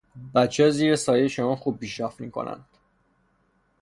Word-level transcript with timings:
بچه 0.35 0.63
ها 0.63 0.69
زیر 0.69 0.95
سایه 0.95 1.27
شما 1.27 1.55
خوب 1.55 1.79
پیشرفت 1.79 2.21
می 2.21 2.31
کنند. 2.31 2.65